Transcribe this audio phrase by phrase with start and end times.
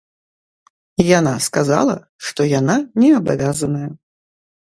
[1.17, 1.95] Яна сказала,
[2.29, 3.89] што яна не абавязаная.